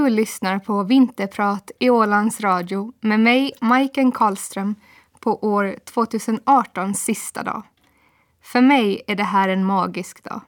[0.00, 4.74] Du lyssnar på Vinterprat i Ålands Radio med mig, Majken Karlström,
[5.18, 7.62] på år 2018 sista dag.
[8.42, 10.40] För mig är det här en magisk dag.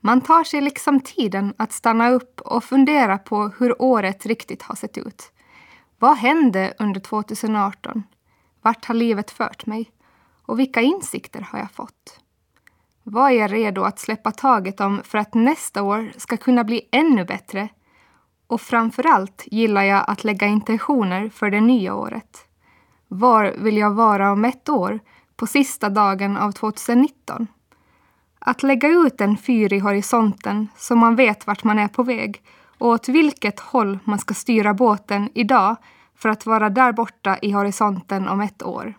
[0.00, 4.74] Man tar sig liksom tiden att stanna upp och fundera på hur året riktigt har
[4.74, 5.32] sett ut.
[5.98, 8.02] Vad hände under 2018?
[8.62, 9.90] Vart har livet fört mig?
[10.42, 12.20] Och vilka insikter har jag fått?
[13.02, 16.88] Vad är jag redo att släppa taget om för att nästa år ska kunna bli
[16.92, 17.68] ännu bättre?
[18.46, 22.46] Och framför allt gillar jag att lägga intentioner för det nya året.
[23.08, 25.00] Var vill jag vara om ett år,
[25.36, 27.46] på sista dagen av 2019?
[28.38, 32.42] Att lägga ut en fyr i horisonten så man vet vart man är på väg
[32.78, 35.76] och åt vilket håll man ska styra båten idag
[36.16, 38.94] för att vara där borta i horisonten om ett år.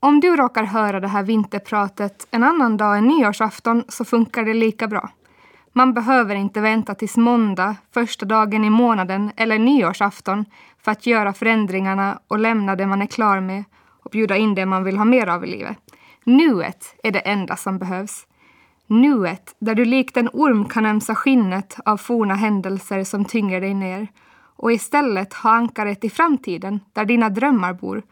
[0.00, 4.54] Om du råkar höra det här vinterpratet en annan dag än nyårsafton så funkar det
[4.54, 5.10] lika bra.
[5.76, 10.44] Man behöver inte vänta tills måndag, första dagen i månaden eller nyårsafton
[10.82, 13.64] för att göra förändringarna och lämna det man är klar med
[14.02, 15.78] och bjuda in det man vill ha mer av i livet.
[16.24, 18.26] Nuet är det enda som behövs.
[18.86, 23.74] Nuet, där du likt en orm kan ömsa skinnet av forna händelser som tynger dig
[23.74, 24.08] ner
[24.56, 28.02] och istället ha ankaret i framtiden, där dina drömmar bor,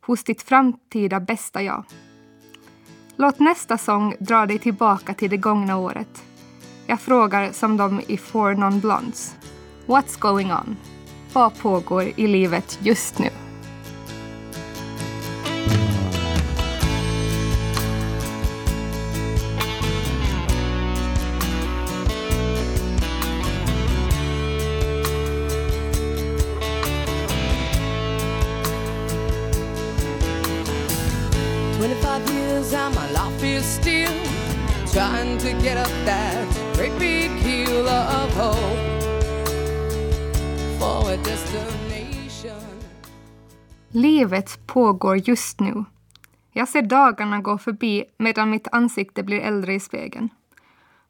[0.00, 1.84] hos ditt framtida bästa jag.
[3.16, 6.24] Låt nästa sång dra dig tillbaka till det gångna året.
[6.86, 9.34] Jag frågar som de i Four Non Blondes.
[9.86, 10.76] What's going on?
[11.32, 13.28] Vad pågår i livet just nu?
[44.14, 45.84] Livet pågår just nu.
[46.52, 50.28] Jag ser dagarna gå förbi medan mitt ansikte blir äldre i spegeln.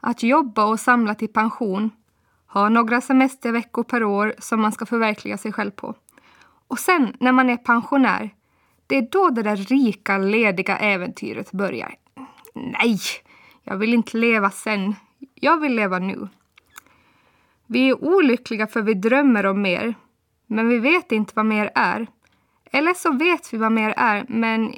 [0.00, 1.90] Att jobba och samla till pension,
[2.46, 5.94] ha några semesterveckor per år som man ska förverkliga sig själv på.
[6.68, 8.30] Och sen när man är pensionär,
[8.86, 11.94] det är då det där rika, lediga äventyret börjar.
[12.54, 12.98] Nej,
[13.62, 14.94] jag vill inte leva sen.
[15.34, 16.28] Jag vill leva nu.
[17.66, 19.94] Vi är olyckliga för vi drömmer om mer,
[20.46, 22.06] men vi vet inte vad mer är.
[22.74, 24.74] Eller så vet vi vad mer är, men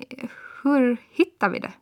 [0.63, 1.73] hur hittar vi det?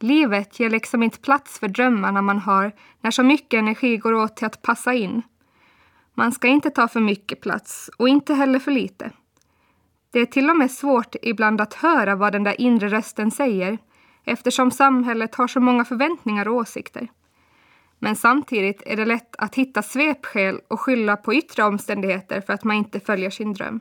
[0.00, 4.36] Livet ger liksom inte plats för drömmarna man har när så mycket energi går åt
[4.36, 5.22] till att passa in.
[6.14, 9.10] Man ska inte ta för mycket plats och inte heller för lite.
[10.10, 13.78] Det är till och med svårt ibland att höra vad den där inre rösten säger
[14.24, 17.08] eftersom samhället har så många förväntningar och åsikter.
[17.98, 22.64] Men samtidigt är det lätt att hitta svepskäl och skylla på yttre omständigheter för att
[22.64, 23.80] man inte följer sin dröm.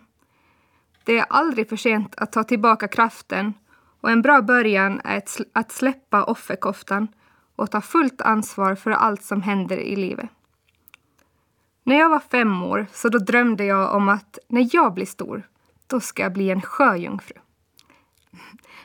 [1.03, 3.53] Det är aldrig för sent att ta tillbaka kraften
[4.01, 7.07] och en bra början är att släppa offerkoftan
[7.55, 10.29] och ta fullt ansvar för allt som händer i livet.
[11.83, 15.47] När jag var fem år så då drömde jag om att när jag blir stor,
[15.87, 17.35] då ska jag bli en sjöjungfru.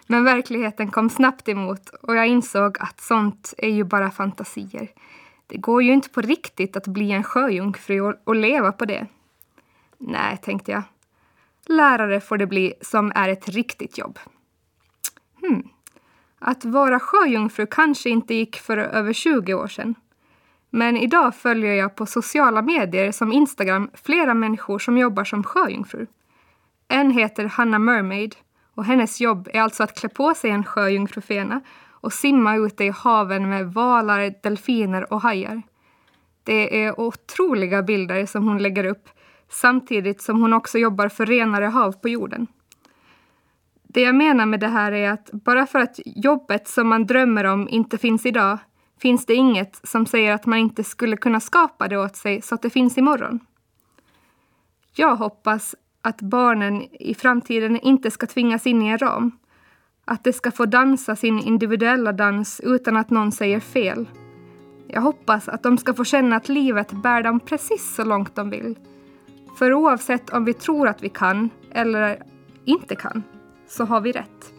[0.07, 4.91] Men verkligheten kom snabbt emot och jag insåg att sånt är ju bara fantasier.
[5.47, 9.07] Det går ju inte på riktigt att bli en sjöjungfru och, och leva på det.
[9.99, 10.83] Nej, tänkte jag.
[11.69, 14.19] Lärare får det bli som är ett riktigt jobb.
[15.41, 15.69] Hmm.
[16.39, 19.95] Att vara sjöjungfru kanske inte gick för över 20 år sedan.
[20.71, 26.07] Men idag följer jag på sociala medier som Instagram flera människor som jobbar som sjöjungfru.
[26.89, 28.37] En heter Hanna Mermaid
[28.75, 31.61] och hennes jobb är alltså att klä på sig en sjöjungfrufena
[32.01, 35.63] och simma ute i haven med valar, delfiner och hajar.
[36.43, 39.09] Det är otroliga bilder som hon lägger upp
[39.51, 42.47] samtidigt som hon också jobbar för renare hav på jorden.
[43.83, 47.45] Det jag menar med det här är att bara för att jobbet som man drömmer
[47.45, 48.59] om inte finns idag
[49.01, 52.55] finns det inget som säger att man inte skulle kunna skapa det åt sig så
[52.55, 53.41] att det finns imorgon.
[54.95, 59.39] Jag hoppas att barnen i framtiden inte ska tvingas in i en ram.
[60.05, 64.09] Att de ska få dansa sin individuella dans utan att någon säger fel.
[64.89, 68.51] Jag hoppas att de ska få känna att livet bär dem precis så långt de
[68.51, 68.77] vill.
[69.59, 72.23] För oavsett om vi tror att vi kan eller
[72.65, 73.23] inte kan,
[73.69, 74.53] så har vi rätt.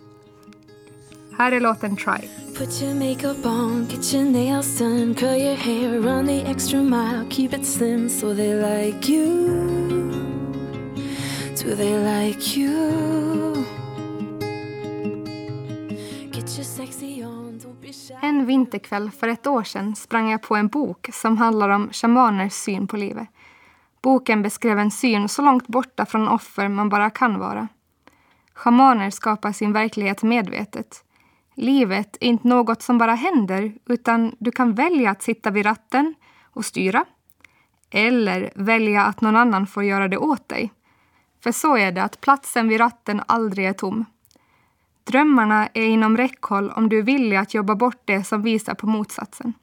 [1.38, 2.30] Här är låten Try.
[2.58, 7.26] Put your makeup on, get your nails done, curl your hair, run the extra mile,
[7.30, 9.48] keep it slim so they like you.
[11.64, 13.10] Do they like you?
[18.22, 22.54] En vinterkväll för ett år sedan sprang jag på en bok som handlar om shamaners
[22.54, 23.28] syn på livet.
[24.02, 27.68] Boken beskrev en syn så långt borta från offer man bara kan vara.
[28.54, 31.04] Schamaner skapar sin verklighet medvetet.
[31.56, 36.16] Livet är inte något som bara händer utan du kan välja att sitta vid ratten
[36.44, 37.06] och styra
[37.90, 40.74] eller välja att någon annan får göra det åt dig.
[41.44, 44.06] För så är det att platsen vid ratten aldrig är tom.
[45.04, 48.88] Drömmarna är inom räckhåll om du är villig att jobba bort det som visar på
[48.88, 49.54] motsatsen.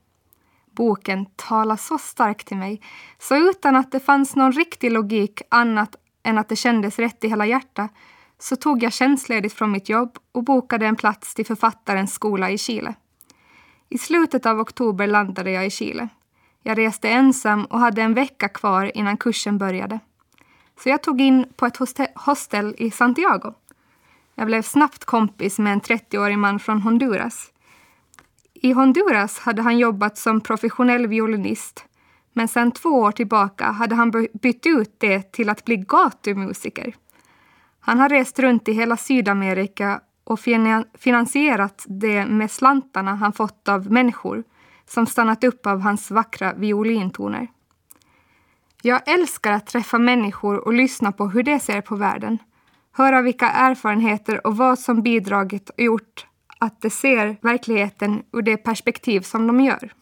[0.76, 2.81] Boken talar så starkt till mig,
[3.19, 7.28] så utan att det fanns någon riktig logik annat än att det kändes rätt i
[7.28, 7.90] hela hjärtat
[8.38, 12.58] så tog jag tjänstledigt från mitt jobb och bokade en plats till författarens skola i
[12.58, 12.94] Chile.
[13.88, 16.08] I slutet av oktober landade jag i Chile.
[16.62, 20.00] Jag reste ensam och hade en vecka kvar innan kursen började.
[20.82, 21.76] Så jag tog in på ett
[22.14, 23.55] hostel i Santiago.
[24.34, 27.52] Jag blev snabbt kompis med en 30-årig man från Honduras.
[28.62, 31.86] I Honduras hade han jobbat som professionell violinist
[32.36, 34.10] men sedan två år tillbaka hade han
[34.42, 36.94] bytt ut det till att bli gatumusiker.
[37.80, 40.40] Han har rest runt i hela Sydamerika och
[40.98, 44.44] finansierat det med slantarna han fått av människor
[44.86, 47.48] som stannat upp av hans vackra violintoner.
[48.82, 52.38] Jag älskar att träffa människor och lyssna på hur de ser på världen.
[52.92, 56.26] Höra vilka erfarenheter och vad som bidragit och gjort
[56.58, 59.92] att de ser verkligheten ur det perspektiv som de gör.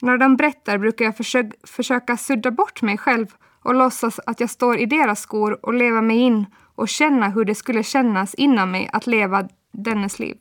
[0.00, 3.26] När de berättar brukar jag försö försöka sudda bort mig själv
[3.62, 7.44] och låtsas att jag står i deras skor och leva mig in och känna hur
[7.44, 10.36] det skulle kännas inom mig att leva dennes liv.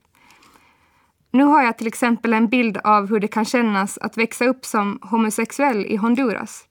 [1.31, 4.65] Nu har jag till exempel en bild av hur det kan kännas att växa upp
[4.65, 6.67] som homosexuell i Honduras.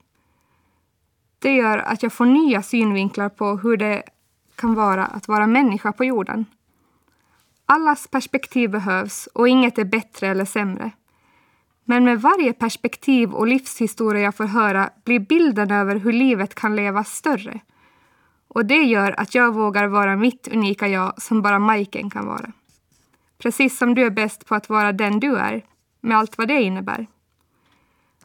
[1.39, 4.03] Det gör att jag får nya synvinklar på hur det
[4.55, 6.45] kan vara att vara människa på jorden.
[7.65, 10.91] Allas perspektiv behövs och inget är bättre eller sämre.
[11.85, 16.75] Men med varje perspektiv och livshistoria jag får höra blir bilden över hur livet kan
[16.75, 17.59] levas större.
[18.47, 22.51] Och det gör att jag vågar vara mitt unika jag som bara Majken kan vara.
[23.37, 25.65] Precis som du är bäst på att vara den du är,
[26.01, 27.07] med allt vad det innebär.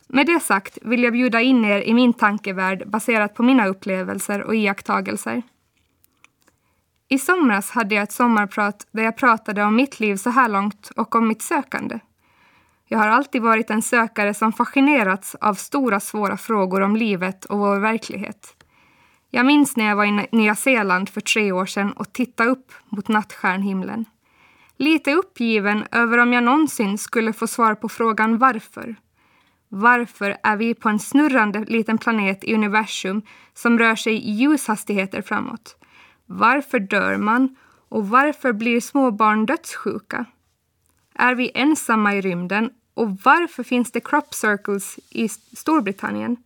[0.09, 4.43] Med det sagt vill jag bjuda in er i min tankevärld baserat på mina upplevelser
[4.43, 5.43] och iakttagelser.
[7.11, 10.91] I somras hade jag ett sommarprat där jag pratade om mitt liv så här långt
[10.97, 11.99] och om mitt sökande.
[12.87, 17.59] Jag har alltid varit en sökare som fascinerats av stora svåra frågor om livet och
[17.59, 18.55] vår verklighet.
[19.31, 22.73] Jag minns när jag var i Nya Zeeland för tre år sedan och tittade upp
[22.89, 24.05] mot nattstjärnhimlen.
[24.77, 28.97] Lite uppgiven över om jag någonsin skulle få svar på frågan varför.
[29.69, 33.23] Varför är vi på en snurrande liten planet i universum
[33.55, 35.77] som rör sig i ljushastigheter framåt?
[36.31, 37.57] Varför dör man?
[37.89, 40.25] Och varför blir små barn dödssjuka?
[41.15, 42.71] Är vi ensamma i rymden?
[42.95, 46.37] Och varför finns det crop circles i Storbritannien?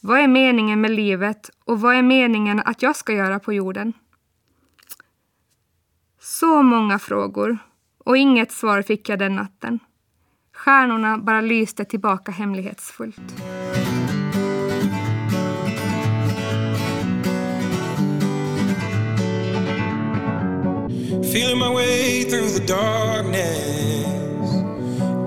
[0.00, 3.92] Vad är meningen med livet och vad är meningen att jag ska göra på jorden?
[6.20, 7.58] Så många frågor
[7.98, 9.78] och inget svar fick jag den natten.
[10.52, 13.42] Stjärnorna bara lyste tillbaka hemlighetsfullt.
[21.32, 24.04] Feeling my way through the darkness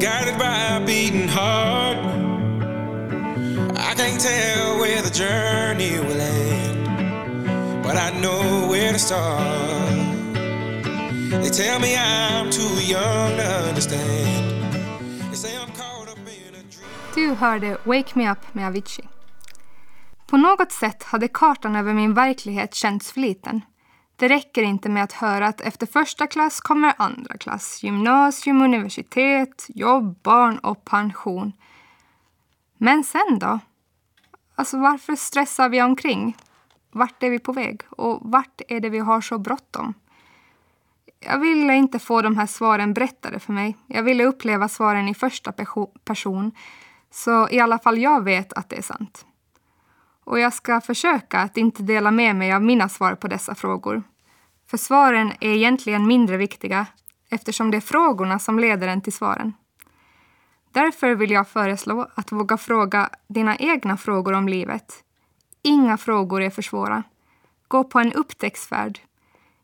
[0.03, 1.97] Guided by a beating heart
[3.77, 9.39] I can't tell where the journey will end But I know where to start
[11.41, 14.73] They tell me I'm too young to understand
[15.31, 19.07] They say I'm caught up in a dream Du hörde Wake Me Up med Avicii.
[20.27, 23.61] På något sätt hade kartan över min verklighet känts för liten.
[24.23, 29.65] Det räcker inte med att höra att efter första klass kommer andra klass, gymnasium, universitet,
[29.67, 31.53] jobb, barn och pension.
[32.77, 33.59] Men sen då?
[34.55, 36.37] Alltså varför stressar vi omkring?
[36.91, 37.81] Vart är vi på väg?
[37.89, 39.93] Och vart är det vi har så bråttom?
[41.19, 43.77] Jag ville inte få de här svaren berättade för mig.
[43.87, 45.53] Jag ville uppleva svaren i första
[46.03, 46.51] person,
[47.11, 49.25] så i alla fall jag vet att det är sant.
[50.23, 54.03] Och jag ska försöka att inte dela med mig av mina svar på dessa frågor.
[54.73, 56.85] För svaren är egentligen mindre viktiga
[57.29, 59.53] eftersom det är frågorna som leder en till svaren.
[60.71, 65.03] Därför vill jag föreslå att våga fråga dina egna frågor om livet.
[65.61, 67.03] Inga frågor är för svåra.
[67.67, 68.99] Gå på en upptäcktsfärd.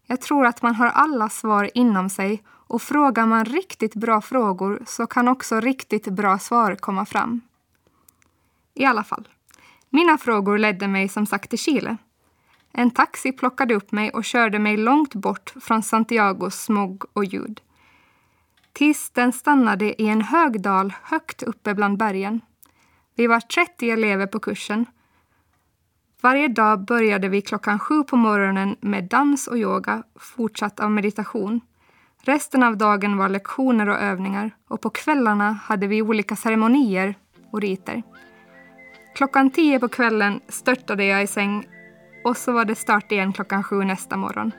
[0.06, 4.84] Jag tror att man har alla svar inom sig och frågar man riktigt bra frågor
[4.86, 7.42] så kan också riktigt bra svar komma fram.
[8.74, 9.28] I alla fall,
[9.90, 11.98] mina frågor ledde mig som sagt till Chile.
[12.72, 17.62] En taxi plockade upp mig och körde mig långt bort från Santiagos smog och ljud.
[18.74, 22.42] Tills den stannade i en hög dal högt uppe bland bergen.
[23.16, 24.86] Vi var 30 elever på kursen.
[26.22, 31.62] Varje dag började vi klockan sju på morgonen med dans och yoga, fortsatt av meditation.
[32.22, 37.16] Resten av dagen var lektioner och övningar och på kvällarna hade vi olika ceremonier
[37.52, 38.04] och riter.
[39.16, 41.68] Klockan tio på kvällen störtade jag i säng
[42.24, 44.52] och så var det start igen klockan sju nästa morgon.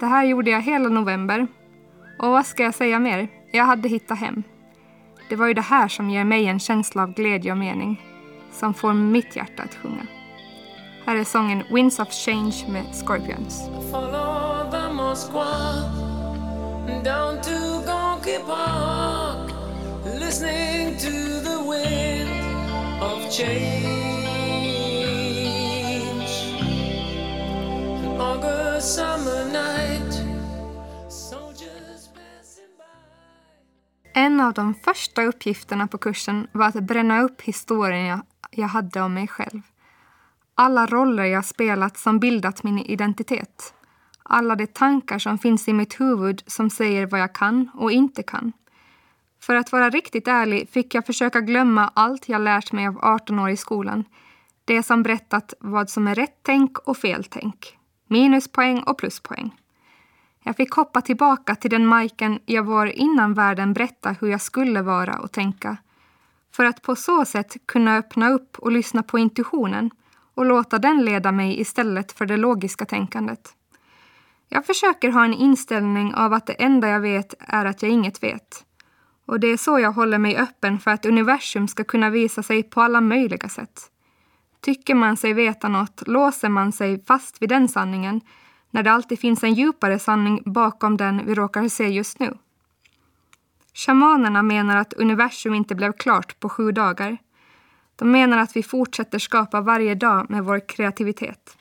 [0.00, 1.46] Det här gjorde jag hela november.
[2.18, 3.28] Och vad ska jag säga mer?
[3.52, 4.42] Jag hade hittat hem.
[5.28, 8.02] Det var ju det här som ger mig en känsla av glädje och mening,
[8.52, 10.06] som får mitt hjärta att sjunga.
[11.06, 13.68] Här är sången Winds of Change med Scorpions.
[17.04, 19.50] down to Gonky Park,
[20.20, 21.10] listening to
[21.40, 22.28] the wind
[23.02, 24.37] of change.
[34.14, 39.14] En av de första uppgifterna på kursen var att bränna upp historien jag hade om
[39.14, 39.60] mig själv.
[40.54, 43.74] Alla roller jag spelat som bildat min identitet
[44.28, 48.22] alla de tankar som finns i mitt huvud som säger vad jag kan och inte
[48.22, 48.52] kan.
[49.40, 53.38] För att vara riktigt ärlig fick jag försöka glömma allt jag lärt mig av 18
[53.38, 54.04] år i skolan.
[54.64, 57.77] Det som berättat vad som är rätt tänk och fel tänk.
[58.08, 59.50] Minuspoäng och pluspoäng.
[60.42, 64.82] Jag fick hoppa tillbaka till den Majken jag var innan världen berättade hur jag skulle
[64.82, 65.76] vara och tänka.
[66.52, 69.90] För att på så sätt kunna öppna upp och lyssna på intuitionen
[70.34, 73.54] och låta den leda mig istället för det logiska tänkandet.
[74.48, 78.22] Jag försöker ha en inställning av att det enda jag vet är att jag inget
[78.22, 78.64] vet.
[79.26, 82.62] Och det är så jag håller mig öppen för att universum ska kunna visa sig
[82.62, 83.90] på alla möjliga sätt.
[84.60, 88.20] Tycker man sig veta något låser man sig fast vid den sanningen
[88.70, 92.38] när det alltid finns en djupare sanning bakom den vi råkar se just nu.
[93.74, 97.18] Shamanerna menar att universum inte blev klart på sju dagar.
[97.96, 101.56] De menar att vi fortsätter skapa varje dag med vår kreativitet.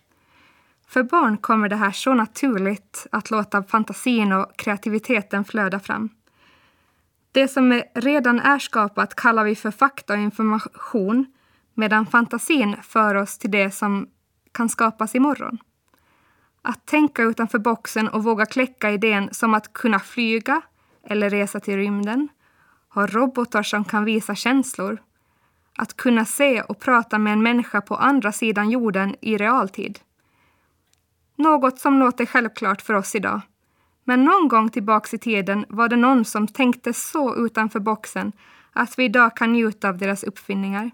[0.88, 6.10] För barn kommer det här så naturligt att låta fantasin och kreativiteten flöda fram.
[7.32, 11.26] Det som redan är skapat kallar vi för fakta och information
[11.78, 14.08] medan fantasin för oss till det som
[14.52, 15.58] kan skapas imorgon.
[16.62, 20.62] Att tänka utanför boxen och våga kläcka idén som att kunna flyga
[21.04, 22.30] eller resa till rymden,
[22.90, 24.98] ha robotar som kan visa känslor,
[25.78, 30.00] att kunna se och prata med en människa på andra sidan jorden i realtid.
[31.36, 33.42] Något som låter självklart för oss idag.
[34.04, 38.32] Men någon gång tillbaks i tiden var det någon som tänkte så utanför boxen
[38.74, 40.92] att vi idag kan njuta av deras uppfinningar.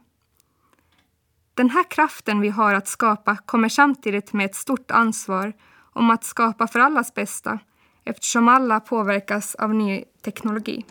[1.55, 5.53] Den här kraften vi har att skapa kommer samtidigt med ett stort ansvar
[5.93, 7.59] om att skapa för allas bästa
[8.05, 10.85] eftersom alla påverkas av ny teknologi.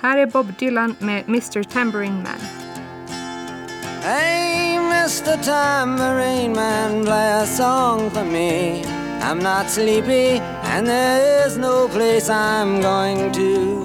[0.00, 2.40] Här är Bob Dylan med Mr Tambourine Man.
[4.02, 5.42] Hey, Mr.
[5.44, 8.82] Tambourine Man, play a song for me.
[9.20, 13.84] I'm not sleepy, and there is no place I'm going to.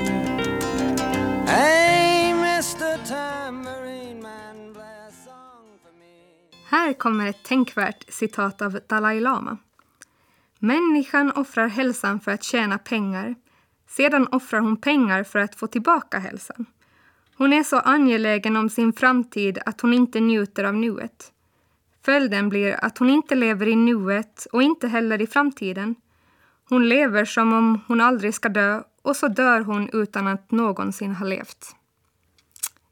[1.48, 2.19] Hey,
[6.72, 9.58] Här kommer ett tänkvärt citat av Dalai Lama.
[10.60, 13.36] Människan offrar hälsan för att tjäna pengar.
[13.88, 16.66] Sedan offrar hon pengar för att få tillbaka hälsan.
[17.38, 21.32] Hon är så angelägen om sin framtid att hon inte njuter av nuet.
[22.06, 25.96] Följden blir att hon inte lever i nuet och inte heller i framtiden.
[26.70, 31.16] Hon lever som om hon aldrig ska dö och så dör hon utan att någonsin
[31.16, 31.76] ha levt.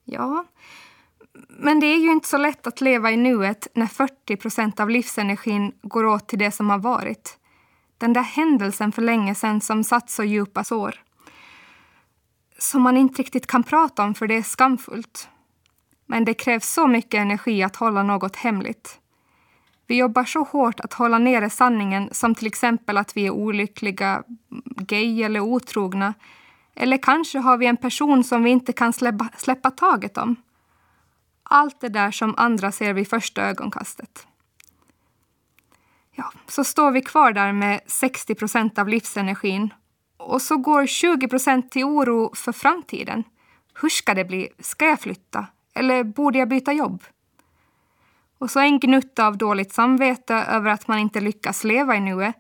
[0.03, 0.45] Ja,
[1.59, 4.89] men det är ju inte så lätt att leva i nuet när 40 procent av
[4.89, 7.37] livsenergin går åt till det som har varit.
[7.97, 10.99] Den där händelsen för länge sedan som satt så djupa sår
[12.57, 15.29] som man inte riktigt kan prata om för det är skamfullt.
[16.05, 18.99] Men det krävs så mycket energi att hålla något hemligt.
[19.87, 24.23] Vi jobbar så hårt att hålla nere sanningen som till exempel att vi är olyckliga,
[24.65, 26.13] gay eller otrogna.
[26.75, 30.35] Eller kanske har vi en person som vi inte kan släppa, släppa taget om.
[31.49, 34.27] Allt det där som andra ser vid första ögonkastet.
[36.15, 39.73] Ja, så står vi kvar där med 60 procent av livsenergin
[40.17, 43.23] och så går 20 procent till oro för framtiden.
[43.81, 44.49] Hur ska det bli?
[44.59, 45.47] Ska jag flytta?
[45.73, 47.03] Eller borde jag byta jobb?
[48.37, 52.35] Och så en gnutta av dåligt samvete över att man inte lyckas leva i nuet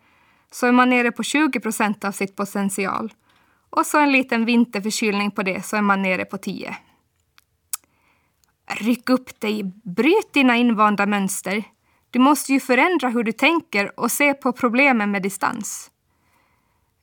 [0.51, 3.13] så är man nere på 20 procent av sitt potential.
[3.69, 6.77] Och så en liten vinterförkylning på det så är man nere på 10.
[8.67, 11.63] Ryck upp dig, bryt dina invanda mönster.
[12.09, 15.91] Du måste ju förändra hur du tänker och se på problemen med distans.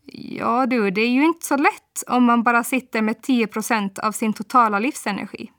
[0.07, 4.13] Ja du, det är ju inte så lätt om man bara sitter med 10% av
[4.13, 5.51] sin totala livsenergi.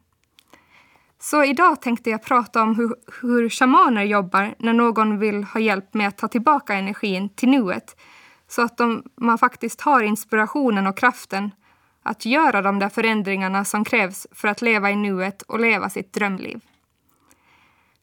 [1.20, 5.94] Så idag tänkte jag prata om hur, hur shamaner jobbar när någon vill ha hjälp
[5.94, 7.96] med att ta tillbaka energin till nuet
[8.48, 11.52] så att de, man faktiskt har inspirationen och kraften
[12.06, 16.14] att göra de där förändringarna som krävs för att leva i nuet och leva sitt
[16.14, 16.62] drömliv.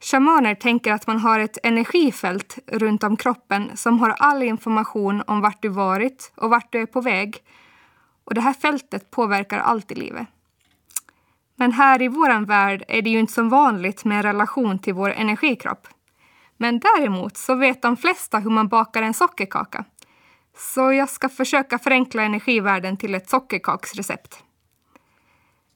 [0.00, 5.40] Shamaner tänker att man har ett energifält runt om kroppen som har all information om
[5.40, 7.38] vart du varit och vart du är på väg.
[8.24, 10.26] Och det här fältet påverkar allt i livet.
[11.56, 14.94] Men här i vår värld är det ju inte som vanligt med en relation till
[14.94, 15.88] vår energikropp.
[16.56, 19.84] Men däremot så vet de flesta hur man bakar en sockerkaka.
[20.56, 24.44] Så jag ska försöka förenkla energivärlden till ett sockerkaksrecept.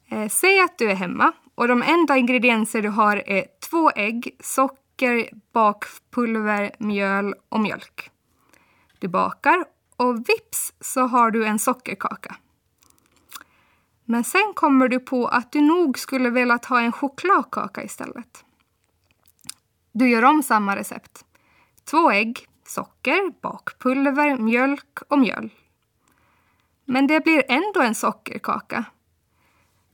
[0.09, 4.37] Eh, säg att du är hemma och de enda ingredienser du har är två ägg,
[4.41, 8.11] socker, bakpulver, mjöl och mjölk.
[8.99, 9.65] Du bakar
[9.97, 12.37] och vips så har du en sockerkaka.
[14.05, 18.45] Men sen kommer du på att du nog skulle velat ha en chokladkaka istället.
[19.93, 21.25] Du gör om samma recept.
[21.85, 25.51] Två ägg, socker, bakpulver, mjölk och mjöl.
[26.85, 28.85] Men det blir ändå en sockerkaka.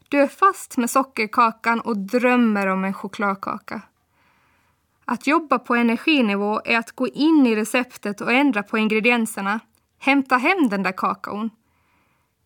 [0.09, 3.83] Du är fast med sockerkakan och drömmer om en chokladkaka.
[5.05, 9.61] Att jobba på energinivå är att gå in i receptet och ändra på ingredienserna.
[9.99, 11.51] Hämta hem den där kakaon.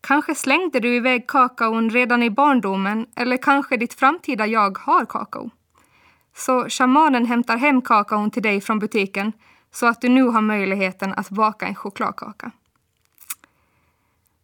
[0.01, 5.51] Kanske slängde du iväg kakaon redan i barndomen eller kanske ditt framtida jag har kakao.
[6.35, 9.33] Så shamanen hämtar hem kakaon till dig från butiken
[9.77, 12.51] så att du nu har möjligheten att baka en chokladkaka.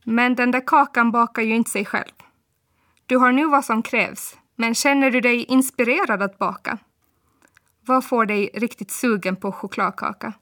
[0.04, 2.12] Men den där kakan bakar ju inte sig själv.
[3.06, 6.78] Du har nu vad som krävs, men känner du dig inspirerad att baka?
[7.80, 10.32] Vad får dig riktigt sugen på chokladkaka?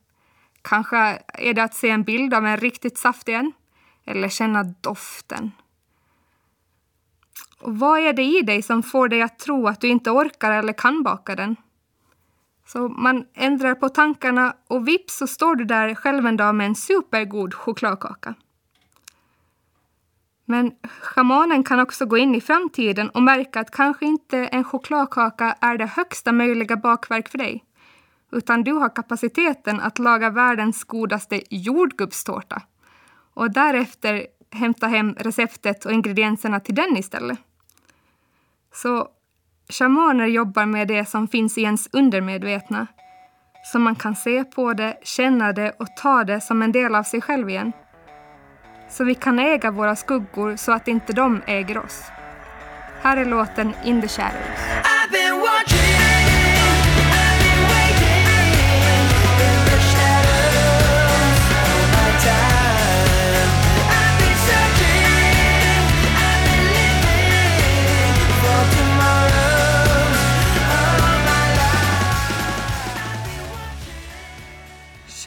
[0.62, 3.52] Kanske är det att se en bild av en riktigt saftig en?
[4.04, 5.52] Eller känna doften?
[7.60, 10.50] Och vad är det i dig som får dig att tro att du inte orkar
[10.50, 11.56] eller kan baka den?
[12.72, 16.66] Så man ändrar på tankarna och vips så står du där själv en dag med
[16.66, 18.34] en supergod chokladkaka.
[20.44, 25.56] Men schamanen kan också gå in i framtiden och märka att kanske inte en chokladkaka
[25.60, 27.64] är det högsta möjliga bakverk för dig.
[28.32, 32.62] Utan du har kapaciteten att laga världens godaste jordgubbstårta.
[33.34, 37.38] Och därefter hämta hem receptet och ingredienserna till den istället.
[38.72, 39.08] Så
[39.70, 42.86] shamaner jobbar med det som finns i ens undermedvetna.
[43.64, 47.02] Så man kan se på det, känna det och ta det som en del av
[47.02, 47.72] sig själv igen
[48.90, 52.02] så vi kan äga våra skuggor så att inte de äger oss.
[53.02, 54.79] Här är låten In the shadows.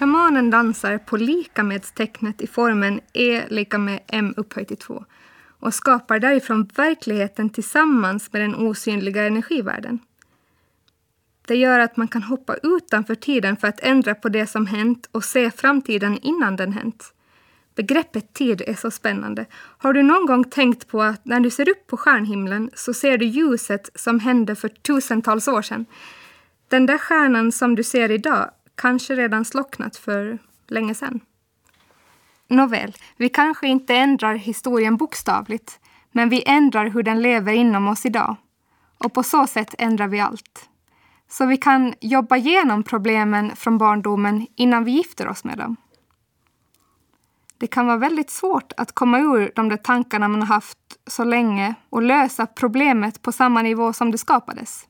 [0.04, 5.06] Shamanen dansar på likamedstecknet i formen E lika med M upphöjt till 2
[5.60, 10.00] och skapar därifrån verkligheten tillsammans med den osynliga energivärlden.
[11.48, 15.10] Det gör att man kan hoppa utanför tiden för att ändra på det som hänt
[15.12, 17.13] och se framtiden innan den hänt.
[17.76, 19.46] Begreppet tid är så spännande.
[19.56, 23.18] Har du någon gång tänkt på att när du ser upp på stjärnhimlen så ser
[23.18, 25.86] du ljuset som hände för tusentals år sedan?
[26.68, 31.20] Den där stjärnan som du ser idag kanske redan slocknat för länge sedan.
[32.48, 35.80] Nåväl, vi kanske inte ändrar historien bokstavligt,
[36.12, 38.36] men vi ändrar hur den lever inom oss idag.
[38.98, 40.70] Och på så sätt ändrar vi allt.
[41.30, 45.76] Så vi kan jobba igenom problemen från barndomen innan vi gifter oss med dem.
[47.58, 51.24] Det kan vara väldigt svårt att komma ur de där tankarna man har haft så
[51.24, 54.88] länge och lösa problemet på samma nivå som det skapades.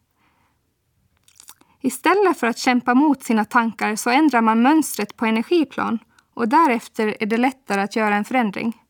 [1.86, 6.00] Istället för att kämpa mot sina tankar så ändrar man mönstret på energiplan
[6.34, 8.82] och därefter är det lättare att göra en förändring.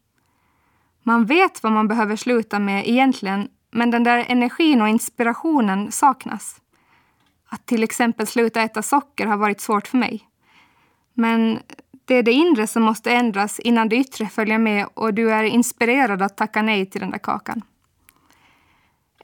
[1.04, 6.62] Man vet vad man behöver sluta med egentligen, men den där energin och inspirationen saknas.
[7.50, 10.28] Att till exempel sluta äta socker har varit svårt för mig.
[11.14, 11.60] Men
[12.06, 15.44] det är det inre som måste ändras innan det yttre följer med och du är
[15.44, 17.62] inspirerad att tacka nej till den där kakan.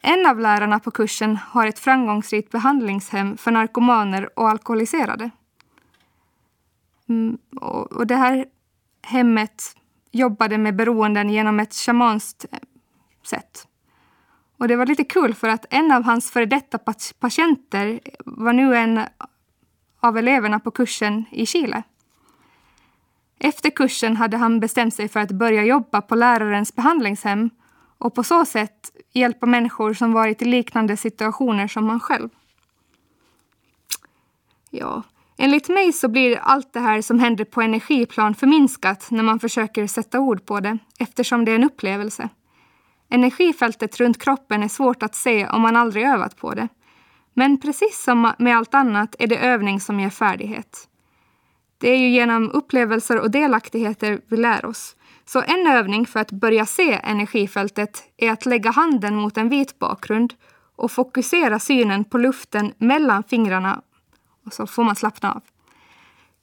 [0.01, 5.29] En av lärarna på kursen har ett framgångsrikt behandlingshem för narkomaner och alkoholiserade.
[7.09, 8.45] Mm, och det här
[9.01, 9.63] hemmet
[10.11, 12.59] jobbade med beroenden genom ett shamanskt eh,
[13.23, 13.67] sätt.
[14.57, 16.77] Och det var lite kul för att en av hans före detta
[17.19, 18.99] patienter var nu en
[19.99, 21.83] av eleverna på kursen i Chile.
[23.39, 27.49] Efter kursen hade han bestämt sig för att börja jobba på lärarens behandlingshem
[27.99, 32.29] och på så sätt hjälpa människor som varit i liknande situationer som man själv.
[34.69, 35.03] Ja,
[35.37, 39.87] enligt mig så blir allt det här som händer på energiplan förminskat när man försöker
[39.87, 42.29] sätta ord på det eftersom det är en upplevelse.
[43.09, 46.67] Energifältet runt kroppen är svårt att se om man aldrig övat på det.
[47.33, 50.88] Men precis som med allt annat är det övning som ger färdighet.
[51.79, 54.95] Det är ju genom upplevelser och delaktigheter vi lär oss.
[55.25, 59.79] Så en övning för att börja se energifältet är att lägga handen mot en vit
[59.79, 60.33] bakgrund
[60.75, 63.81] och fokusera synen på luften mellan fingrarna
[64.45, 65.41] och så får man slappna av.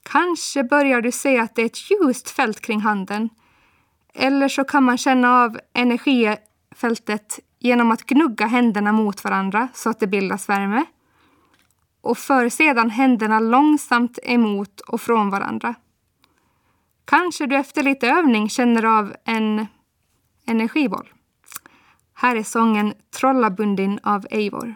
[0.03, 3.29] Kanske börjar du se att det är ett ljust fält kring handen.
[4.13, 9.99] Eller så kan man känna av energifältet genom att gnugga händerna mot varandra så att
[9.99, 10.85] det bildas värme.
[12.07, 15.75] Och för sedan händerna långsamt emot och från varandra.
[17.05, 19.67] Kanske du efter lite övning känner av en
[20.45, 21.09] energiboll.
[22.13, 24.75] Här är sången Trollabundin av Eivor.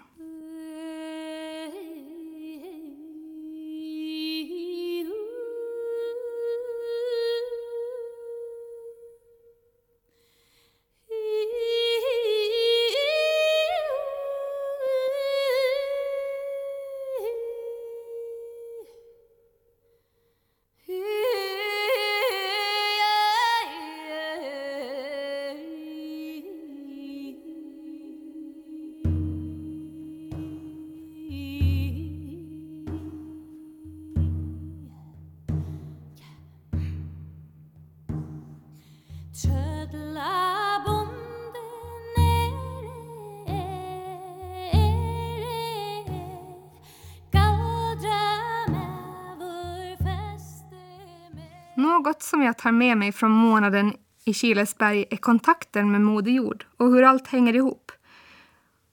[52.11, 53.93] Något som jag tar med mig från månaden
[54.25, 57.91] i Kilesberg är kontakten med Moder Jord och hur allt hänger ihop.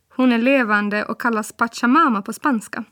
[0.09, 2.85] Hon är levande och kallas Pachamama på spanska.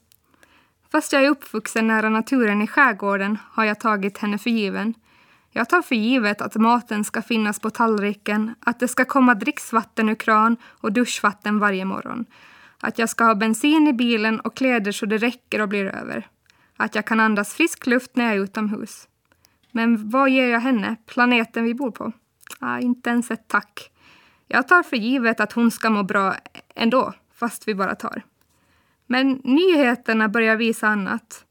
[0.93, 4.95] Fast jag är uppvuxen nära naturen i skärgården har jag tagit henne för given.
[5.51, 10.09] Jag tar för givet att maten ska finnas på tallriken, att det ska komma dricksvatten
[10.09, 12.25] ur kran och duschvatten varje morgon.
[12.81, 16.29] Att jag ska ha bensin i bilen och kläder så det räcker och blir över.
[16.77, 19.09] Att jag kan andas frisk luft när jag är utomhus.
[19.77, 22.13] Men vad ger jag henne, planeten vi bor på?
[22.59, 23.91] Ah, inte ens ett tack.
[24.47, 26.35] Jag tar för givet att hon ska må bra
[26.75, 28.23] ändå, fast vi bara tar.
[29.07, 31.45] Men nyheterna börjar visa annat.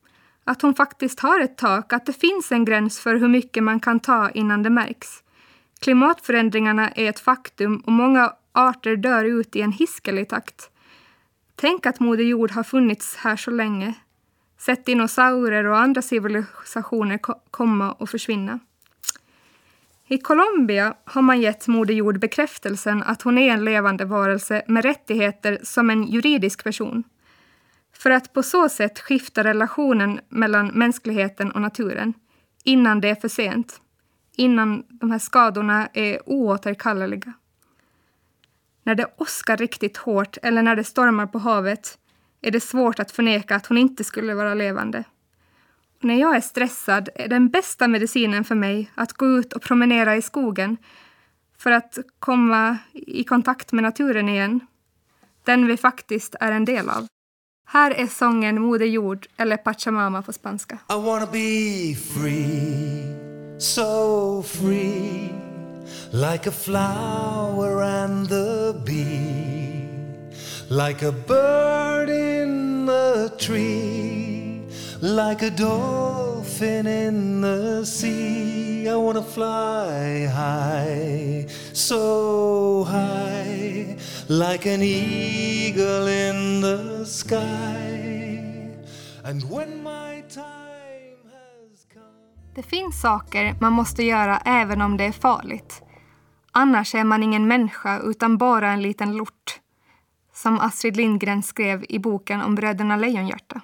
[0.44, 3.80] Att hon faktiskt har ett tak, att det finns en gräns för hur mycket man
[3.80, 5.24] kan ta innan det märks.
[5.80, 10.70] Klimatförändringarna är ett faktum och många arter dör ut i en hiskelig takt.
[11.56, 13.94] Tänk att Moder Jord har funnits här så länge,
[14.58, 17.20] sett dinosaurier och andra civilisationer
[17.52, 18.60] komma och försvinna.
[20.08, 24.86] I Colombia har man gett Moder Jord bekräftelsen att hon är en levande varelse med
[24.86, 27.04] rättigheter som en juridisk person.
[27.94, 32.14] För att på så sätt skifta relationen mellan mänskligheten och naturen
[32.64, 33.82] innan det är för sent.
[34.36, 37.34] Innan de här skadorna är oåterkalleliga.
[38.84, 41.98] När det åskar riktigt hårt eller när det stormar på havet
[42.46, 45.04] är det svårt att förneka att hon inte skulle vara levande.
[46.00, 50.16] när jag är stressad är den bästa medicinen för mig att gå ut och promenera
[50.16, 50.78] i skogen
[51.58, 54.60] för att komma i kontakt med naturen igen.
[55.44, 57.08] Den vi faktiskt är en del av.
[57.68, 60.76] Här är sången Moder Jord, eller Pachamama på spanska.
[60.76, 65.30] I wanna be free, so free
[66.12, 69.35] Like a flower and the bee
[70.70, 74.62] Like a bird in the tree,
[75.00, 78.90] like a dolphin in the sea.
[78.90, 83.96] I wanna fly high, so high,
[84.28, 88.72] like an eagle in the sky.
[89.24, 92.54] And when my time has come...
[92.56, 95.82] Det finns saker man måste göra även om det är farligt.
[96.52, 99.62] Annars är man ingen människa utan bara en liten lort
[100.46, 103.62] som Astrid Lindgren skrev i boken om bröderna Lejonhjärta.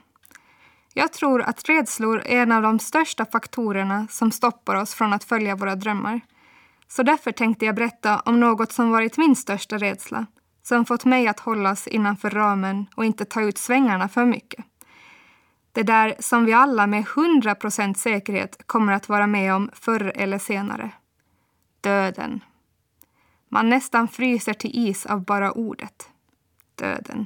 [0.93, 5.23] Jag tror att rädslor är en av de största faktorerna som stoppar oss från att
[5.23, 6.21] följa våra drömmar.
[6.87, 10.25] Så därför tänkte jag berätta om något som varit min största rädsla,
[10.63, 14.65] som fått mig att hållas innanför ramen och inte ta ut svängarna för mycket.
[15.71, 20.11] Det där som vi alla med hundra procent säkerhet kommer att vara med om förr
[20.15, 20.91] eller senare.
[21.81, 22.43] Döden.
[23.49, 26.11] Man nästan fryser till is av bara ordet
[26.81, 27.25] döden.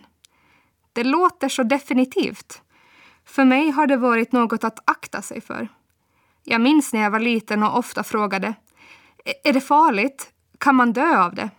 [0.94, 2.62] Det låter så definitivt.
[3.26, 5.68] För mig har det varit något att akta sig för.
[6.44, 8.54] Jag minns när jag var liten och ofta frågade
[9.44, 10.32] Är det farligt?
[10.58, 11.50] Kan man dö av det?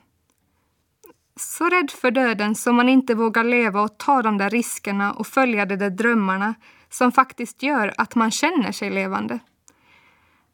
[1.36, 5.26] Så rädd för döden som man inte vågar leva och ta de där riskerna och
[5.26, 6.54] följa de där drömmarna
[6.90, 9.38] som faktiskt gör att man känner sig levande.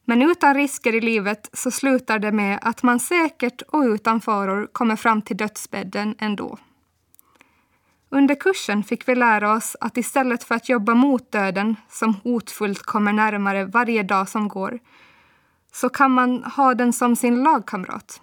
[0.04, 4.68] Men utan risker i livet så slutar det med att man säkert och utan faror
[4.72, 6.58] kommer fram till dödsbädden ändå.
[8.14, 12.82] Under kursen fick vi lära oss att istället för att jobba mot döden som hotfullt
[12.82, 14.78] kommer närmare varje dag som går
[15.72, 18.20] så kan man ha den som sin lagkamrat.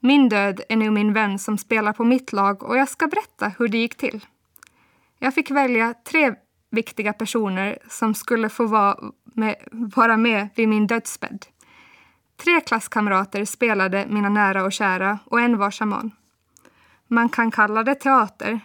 [0.00, 3.52] Min död är nu min vän som spelar på mitt lag och jag ska berätta
[3.58, 4.26] hur det gick till.
[5.18, 6.34] Jag fick välja tre
[6.70, 11.46] viktiga personer som skulle få vara med, vara med vid min dödsbädd.
[12.36, 16.10] Tre klasskamrater spelade mina nära och kära och en var shaman.
[17.08, 18.60] Man kan kalla det teater,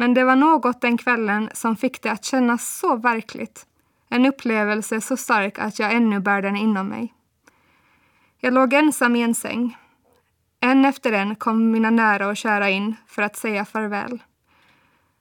[0.00, 3.66] men det var något den kvällen som fick det att kännas så verkligt.
[4.08, 7.14] En upplevelse så stark att jag ännu bär den inom mig.
[8.40, 9.76] Jag låg ensam i en säng.
[10.60, 14.22] En efter en kom mina nära och kära in för att säga farväl.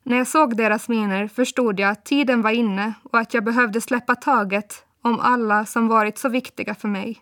[0.03, 3.81] När jag såg deras miner förstod jag att tiden var inne och att jag behövde
[3.81, 7.21] släppa taget om alla som varit så viktiga för mig.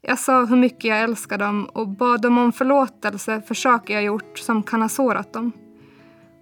[0.00, 4.02] Jag sa hur mycket jag älskar dem och bad dem om förlåtelse för saker jag
[4.02, 5.52] gjort som kan ha sårat dem.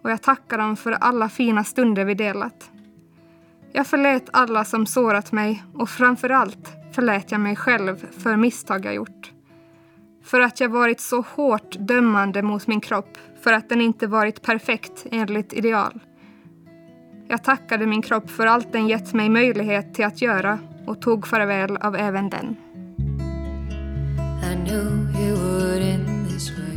[0.04, 2.70] Och jag tackar dem för alla fina stunder vi delat.
[3.72, 8.84] Jag förlät alla som sårat mig och framför allt förlät jag mig själv för misstag
[8.84, 9.32] jag gjort.
[10.24, 14.42] För att jag varit så hårt dömande mot min kropp för att den inte varit
[14.42, 16.00] perfekt enligt ideal.
[17.28, 21.26] Jag tackade min kropp för allt den gett mig möjlighet till att göra och tog
[21.26, 22.56] farväl av även den.
[24.42, 26.73] I knew you would end this way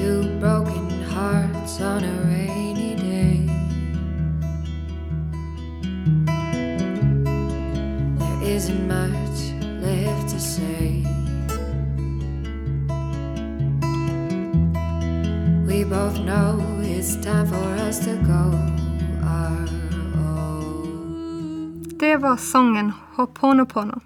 [0.00, 3.46] Two broken hearts on a rainy day
[8.18, 11.04] There isn't much left to say
[15.66, 18.56] We both know it's time for us to go
[19.22, 19.68] our
[20.16, 21.84] own.
[21.98, 24.00] Det var sången Ho'oponopono.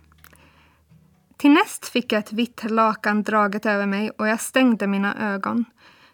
[1.36, 5.64] Till näst fick jag ett vitt lakan draget över mig och jag stängde mina ögon.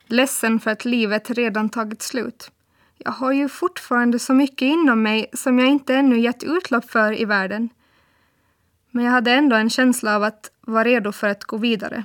[0.06, 2.50] Ledsen för att livet redan tagit slut.
[2.96, 7.20] Jag har ju fortfarande så mycket inom mig som jag inte ännu gett utlopp för
[7.20, 7.68] i världen.
[8.90, 12.04] Men jag hade ändå en känsla av att vara redo för att gå vidare.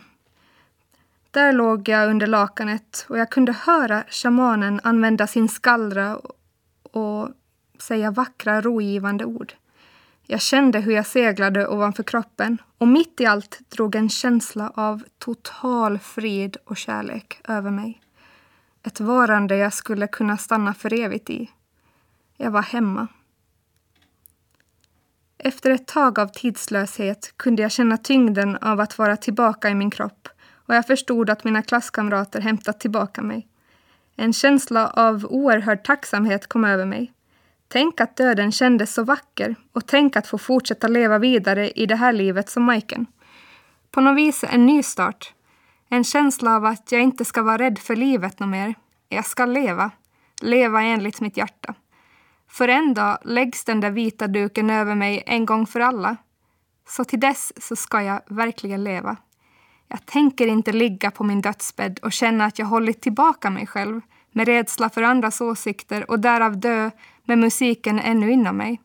[1.32, 6.19] Där låg jag under lakanet och jag kunde höra shamanen använda sin skallra
[6.91, 7.30] och
[7.80, 9.54] säga vackra, rogivande ord.
[10.28, 15.04] Jag kände hur jag seglade ovanför kroppen och mitt i allt drog en känsla av
[15.18, 18.02] total frid och kärlek över mig.
[18.84, 21.50] Ett varande jag skulle kunna stanna för evigt i.
[22.38, 23.08] Jag var hemma.
[25.38, 29.92] Efter ett tag av tidslöshet kunde jag känna tyngden av att vara tillbaka i min
[29.92, 30.30] kropp
[30.66, 33.48] och jag förstod att mina klasskamrater hämtat tillbaka mig.
[34.16, 37.14] En känsla av oerhörd tacksamhet kom över mig.
[37.67, 41.95] Tänk att döden kändes så vacker och tänk att få fortsätta leva vidare i det
[41.95, 43.06] här livet som Majken.
[43.91, 45.34] På något vis en ny start.
[45.89, 48.75] En känsla av att jag inte ska vara rädd för livet något mer.
[49.10, 49.91] Jag ska leva.
[50.41, 51.73] Leva enligt mitt hjärta.
[52.49, 56.17] För en dag läggs den där vita duken över mig en gång för alla.
[56.88, 59.17] Så till dess så ska jag verkligen leva.
[59.88, 64.01] Jag tänker inte ligga på min dödsbädd och känna att jag hållit tillbaka mig själv
[64.32, 66.91] med rädsla för andras åsikter och därav dö
[67.26, 68.82] med musiken ännu inom mig.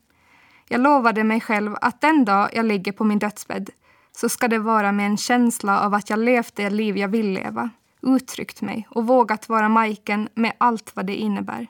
[0.68, 3.70] Jag lovade mig själv att den dag jag ligger på min dödsbädd
[4.12, 7.32] så ska det vara med en känsla av att jag levt det liv jag vill
[7.32, 7.70] leva,
[8.02, 11.66] uttryckt mig och vågat vara Majken med allt vad det innebär.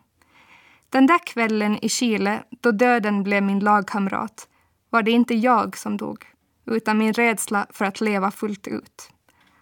[0.88, 4.48] Den där kvällen i Chile, då döden blev min lagkamrat,
[4.90, 6.26] var det inte jag som dog,
[6.66, 9.10] utan min rädsla för att leva fullt ut.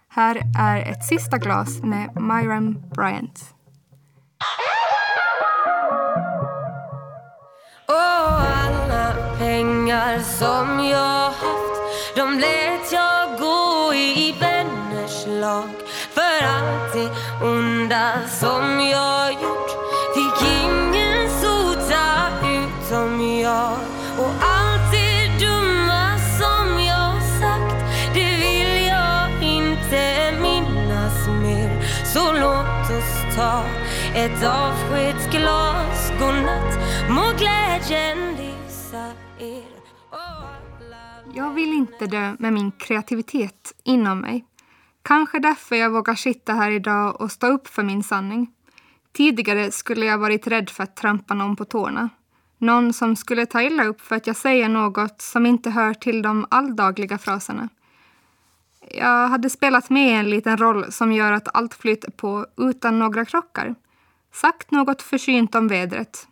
[0.07, 3.53] Här är ett sista glas med Myram Bryant.
[7.89, 11.75] Och alla pengar som jag haft
[12.15, 15.69] de lät jag gå i vänners lag.
[16.13, 17.09] För allt det
[17.45, 19.69] onda som jag gjort
[20.15, 23.77] fick ingen sota utom jag.
[24.19, 27.75] Och allt det dumma som jag sagt,
[28.13, 31.85] det vill jag inte minnas mer.
[32.05, 33.63] Så låt oss ta
[34.15, 35.68] ett avskedsglas
[37.87, 39.63] glädjen lysa er
[41.33, 44.45] Jag vill inte dö med min kreativitet inom mig.
[45.01, 48.51] Kanske därför jag vågar sitta här idag och stå upp för min sanning.
[49.11, 52.09] Tidigare skulle jag varit rädd för att trampa någon på tårna.
[52.57, 56.21] Någon som skulle ta illa upp för att jag säger något som inte hör till
[56.21, 57.69] de alldagliga fraserna.
[58.91, 63.25] Jag hade spelat med en liten roll som gör att allt flyter på utan några
[63.25, 63.75] krockar.
[64.33, 66.27] Sagt något försynt om vädret.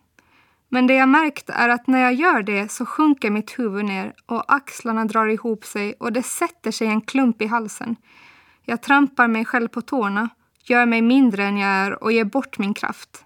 [0.68, 4.14] Men det jag märkt är att när jag gör det så sjunker mitt huvud ner
[4.26, 7.96] och axlarna drar ihop sig och det sätter sig en klump i halsen.
[8.64, 10.28] Jag trampar mig själv på tårna,
[10.64, 13.24] gör mig mindre än jag är och ger bort min kraft.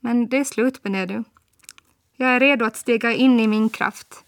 [0.00, 1.24] Men det är slut med det du.
[2.16, 4.24] Jag är redo att stiga in i min kraft.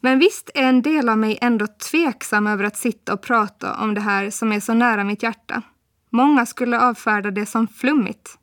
[0.00, 3.94] Men visst är en del av mig ändå tveksam över att sitta och prata om
[3.94, 5.62] det här som är så nära mitt hjärta.
[6.10, 8.38] Många skulle avfärda det som flummigt.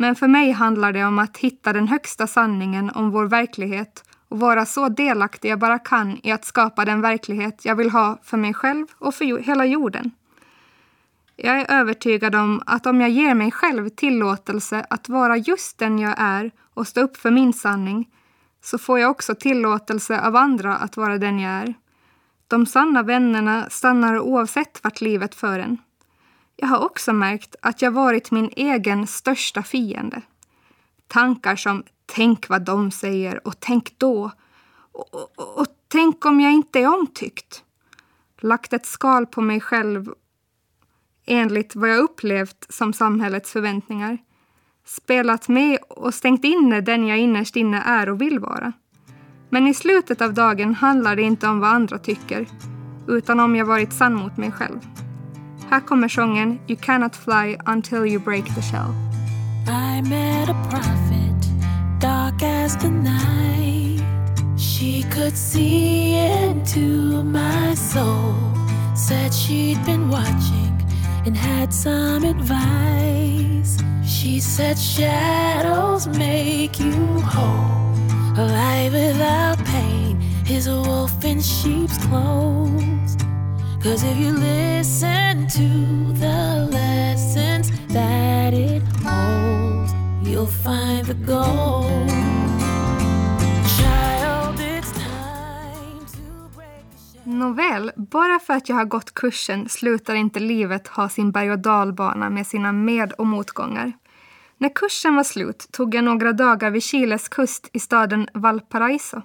[0.00, 4.40] Men för mig handlar det om att hitta den högsta sanningen om vår verklighet och
[4.40, 8.36] vara så delaktig jag bara kan i att skapa den verklighet jag vill ha för
[8.36, 10.10] mig själv och för hela jorden.
[11.36, 15.98] Jag är övertygad om att om jag ger mig själv tillåtelse att vara just den
[15.98, 18.08] jag är och stå upp för min sanning
[18.62, 21.74] så får jag också tillåtelse av andra att vara den jag är.
[22.48, 25.78] De sanna vännerna stannar oavsett vart livet för en.
[26.60, 30.22] Jag har också märkt att jag varit min egen största fiende.
[31.06, 34.30] Tankar som tänk vad de säger och tänk då
[34.92, 37.62] och, och, och tänk om jag inte är omtyckt.
[38.40, 40.08] Lagt ett skal på mig själv
[41.26, 44.18] enligt vad jag upplevt som samhällets förväntningar.
[44.84, 48.72] Spelat med och stängt inne den jag innerst inne är och vill vara.
[49.48, 52.46] Men i slutet av dagen handlar det inte om vad andra tycker,
[53.08, 55.07] utan om jag varit sann mot mig själv.
[55.70, 58.94] Här kommer sången You cannot fly until you break the shell.
[59.66, 64.02] I met a prophet, dark as the night.
[64.58, 68.34] She could see into my soul.
[68.94, 70.72] Said she'd been watching
[71.26, 73.76] and had some advice.
[74.06, 77.92] She said shadows make you whole.
[78.38, 80.18] Alive without pain
[80.50, 83.17] is a wolf in sheep's clothes.
[83.82, 85.68] Cause if you listen to
[86.20, 89.92] the lessons that it holds,
[90.24, 92.28] you'll find the gold.
[97.24, 101.58] Nåväl, bara för att jag har gått kursen slutar inte livet ha sin berg och
[101.58, 103.92] dalbana med sina med och motgångar.
[104.58, 109.22] När kursen var slut tog jag några dagar vid Chiles kust i staden Valparaiso.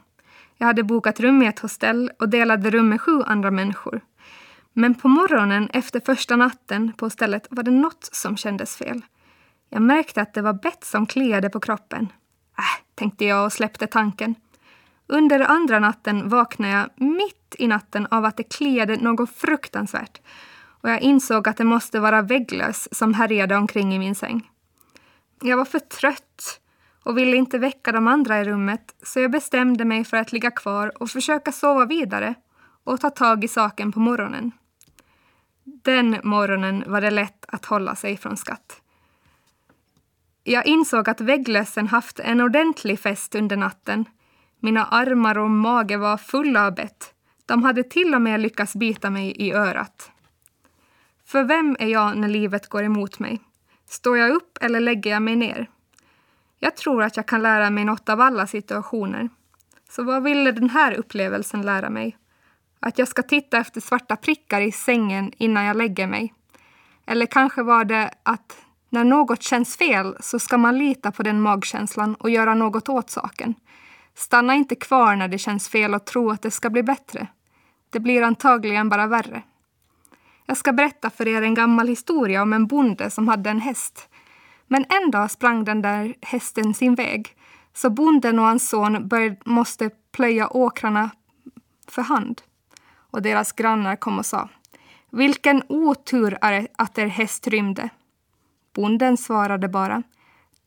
[0.57, 4.01] Jag hade bokat rum i ett hostell och delade rum med sju andra människor.
[4.73, 9.01] Men på morgonen efter första natten på stället var det något som kändes fel.
[9.69, 12.07] Jag märkte att det var bett som kliade på kroppen.
[12.57, 14.35] Äh, tänkte jag och släppte tanken.
[15.07, 20.21] Under andra natten vaknade jag mitt i natten av att det kliade något fruktansvärt
[20.83, 24.49] och jag insåg att det måste vara vägglöss som härjade omkring i min säng.
[25.41, 26.59] Jag var för trött
[27.03, 30.51] och ville inte väcka de andra i rummet så jag bestämde mig för att ligga
[30.51, 32.33] kvar och försöka sova vidare
[32.83, 34.51] och ta tag i saken på morgonen.
[35.63, 38.81] Den morgonen var det lätt att hålla sig från skatt.
[40.43, 44.05] Jag insåg att vägglössen haft en ordentlig fest under natten.
[44.59, 47.13] Mina armar och mage var fulla av bett.
[47.45, 50.11] De hade till och med lyckats bita mig i örat.
[51.25, 53.39] För vem är jag när livet går emot mig?
[53.89, 55.69] Står jag upp eller lägger jag mig ner?
[56.59, 59.29] Jag tror att jag kan lära mig något av alla situationer.
[59.89, 62.17] Så vad ville den här upplevelsen lära mig?
[62.85, 66.33] Att jag ska titta efter svarta prickar i sängen innan jag lägger mig.
[67.05, 68.57] Eller kanske var det att
[68.89, 73.09] när något känns fel så ska man lita på den magkänslan och göra något åt
[73.09, 73.55] saken.
[74.15, 77.27] Stanna inte kvar när det känns fel och tro att det ska bli bättre.
[77.89, 79.43] Det blir antagligen bara värre.
[80.45, 84.09] Jag ska berätta för er en gammal historia om en bonde som hade en häst.
[84.67, 87.35] Men en dag sprang den där hästen sin väg,
[87.73, 91.09] så bonden och hans son började, måste plöja åkrarna
[91.87, 92.41] för hand
[93.13, 94.49] och deras grannar kom och sa
[95.09, 97.89] Vilken otur är att er häst rymde?
[98.75, 100.03] Bonden svarade bara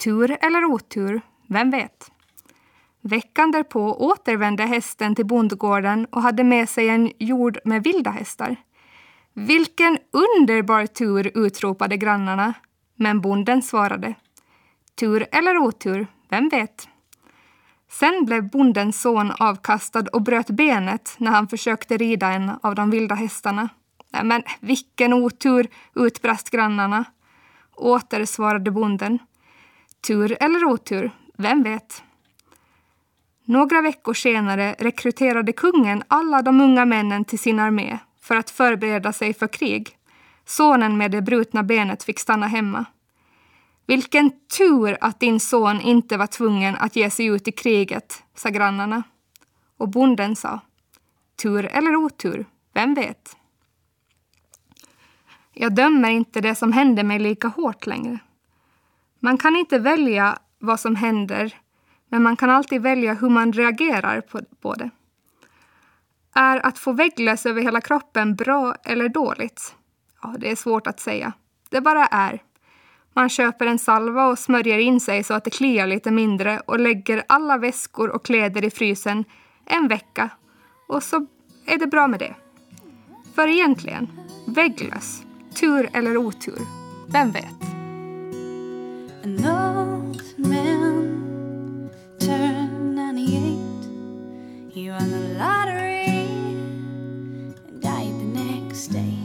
[0.04, 2.11] Tur eller otur, vem vet?
[3.00, 8.56] Veckan därpå återvände hästen till bondgården och hade med sig en jord med vilda hästar.
[9.33, 12.54] Vilken underbar tur, utropade grannarna.
[12.94, 14.14] Men bonden svarade
[14.94, 16.88] Tur eller otur, vem vet?
[17.88, 22.90] Sen blev bondens son avkastad och bröt benet när han försökte rida en av de
[22.90, 23.68] vilda hästarna.
[24.22, 27.04] Men vilken otur, utbrast grannarna.
[27.74, 29.18] Åter svarade bonden.
[30.06, 32.02] Tur eller otur, vem vet?
[33.44, 39.12] Några veckor senare rekryterade kungen alla de unga männen till sin armé för att förbereda
[39.12, 39.96] sig för krig.
[40.44, 42.84] Sonen med det brutna benet fick stanna hemma.
[43.87, 48.48] Vilken tur att din son inte var tvungen att ge sig ut i kriget, sa
[48.48, 49.02] grannarna.
[49.76, 50.60] Och bonden sa,
[51.42, 53.37] tur eller otur, vem vet?
[55.52, 58.18] Jag dömer inte det som hände mig lika hårt längre.
[59.20, 61.54] Man kan inte välja vad som händer,
[62.08, 64.20] men man kan alltid välja hur man reagerar
[64.60, 64.90] på, det.
[66.34, 69.74] Är att få vägglöss över hela kroppen bra eller dåligt?
[70.22, 71.32] Ja, det är svårt att säga.
[71.68, 72.42] Det bara är.
[73.17, 76.81] Man köper en salva och smörjer in sig så att det kliar lite mindre och
[76.81, 79.25] lägger alla väskor och kläder i frysen
[79.64, 80.31] en vecka
[80.88, 81.27] och så
[81.67, 82.35] är det bra med det.
[83.35, 84.08] För egentligen,
[84.46, 85.23] vägglös,
[85.54, 86.58] tur eller otur,
[87.08, 87.62] vem vet?
[89.25, 91.90] An old man
[92.21, 93.56] turned 98
[94.75, 96.06] He won the lottery
[97.69, 99.19] and died the next day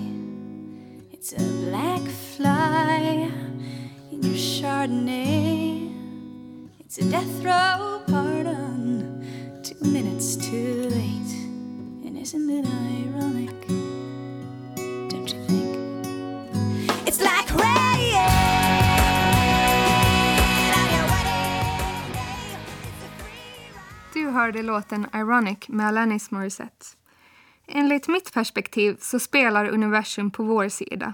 [1.12, 2.31] It's a black fly
[4.62, 5.90] Chardonnay
[6.80, 9.26] It's a death row pardon
[9.64, 11.34] Two minutes too late
[12.06, 13.68] And isn't it ironic?
[15.10, 15.78] Don't you think?
[17.08, 17.48] It's like
[24.14, 26.86] Du hörde låten Ironic med Alanis Morissette.
[27.68, 31.14] Enligt mitt perspektiv så spelar universum på vår sida.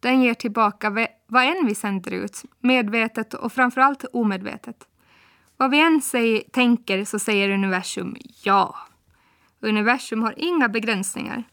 [0.00, 0.90] Den ger tillbaka
[1.26, 4.88] vad än vi sänder ut, medvetet och framförallt omedvetet.
[5.56, 8.76] Vad vi än säger, tänker så säger universum ja.
[9.60, 11.44] Universum har inga begränsningar.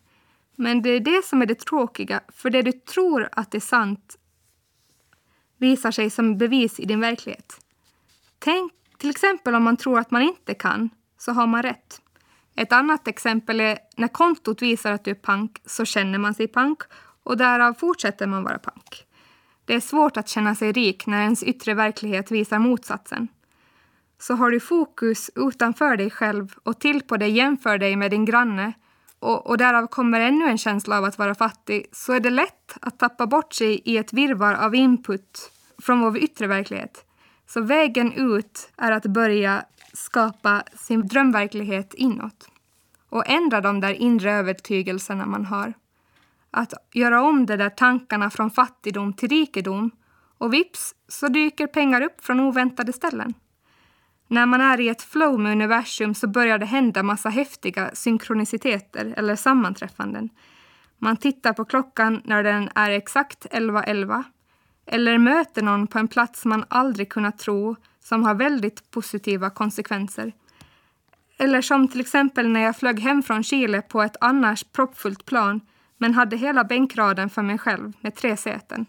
[0.55, 4.17] Men det är det som är det tråkiga, för det du tror att är sant
[5.57, 7.65] visar sig som bevis i din verklighet.
[8.39, 12.01] Tänk till exempel om man tror att man inte kan, så har man rätt.
[12.55, 16.47] Ett annat exempel är när kontot visar att du är pank så känner man sig
[16.47, 16.81] pank
[17.23, 19.05] och därav fortsätter man vara pank.
[19.65, 23.27] Det är svårt att känna sig rik när ens yttre verklighet visar motsatsen.
[24.19, 28.25] Så har du fokus utanför dig själv och till på det jämför dig med din
[28.25, 28.73] granne
[29.19, 32.77] och, och därav kommer ännu en känsla av att vara fattig så är det lätt
[32.81, 35.51] att tappa bort sig i ett virvar av input
[35.81, 37.05] från vår yttre verklighet.
[37.47, 42.49] Så vägen ut är att börja skapa sin drömverklighet inåt
[43.09, 45.73] och ändra de där inre övertygelserna man har.
[46.55, 49.91] Att göra om de där tankarna från fattigdom till rikedom
[50.37, 53.33] och vips så dyker pengar upp från oväntade ställen.
[54.27, 59.13] När man är i ett flow med universum så börjar det hända massa häftiga synkroniciteter
[59.17, 60.29] eller sammanträffanden.
[60.97, 64.23] Man tittar på klockan när den är exakt 11.11 .11,
[64.85, 70.33] eller möter någon på en plats man aldrig kunnat tro som har väldigt positiva konsekvenser.
[71.37, 75.61] Eller som till exempel när jag flög hem från Chile på ett annars proppfullt plan
[76.03, 78.85] men hade hela bänkraden för mig själv med tre säten.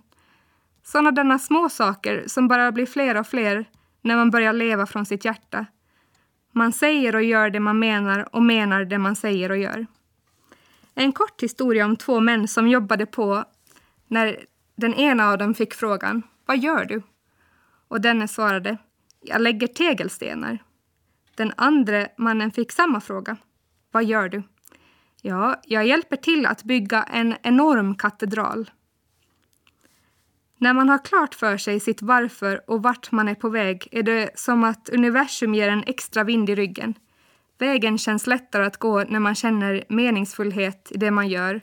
[0.83, 3.65] Sådana små saker som bara blir fler och fler
[4.03, 5.67] när man börjar leva från sitt hjärta.
[6.53, 9.87] Man säger och gör det man menar och menar det man säger och gör.
[10.95, 13.45] En kort historia om två män som jobbade på
[14.09, 14.47] när
[14.77, 17.03] den ena av dem fick frågan Vad gör du?
[17.89, 18.79] Och denne svarade
[19.21, 20.59] Jag lägger tegelstenar.
[21.35, 23.37] Den andra mannen fick samma fråga
[23.91, 24.43] Vad gör du?
[25.27, 28.70] Ja, jag hjälper till att bygga en enorm katedral.
[30.59, 34.03] När man har klart för sig sitt varför och vart man är på väg är
[34.03, 36.95] det som att universum ger en extra vind i ryggen.
[37.59, 41.61] Vägen känns lättare att gå när man känner meningsfullhet i det man gör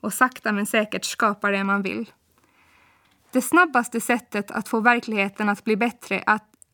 [0.00, 2.12] och sakta men säkert skapar det man vill.
[3.32, 6.24] Det snabbaste sättet att få verkligheten att bli bättre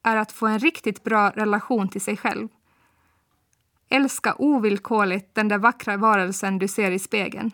[0.03, 2.49] är att få en riktigt bra relation till sig själv.
[3.91, 7.51] Älska ovillkorligt den där vackra varelsen du ser i spegeln.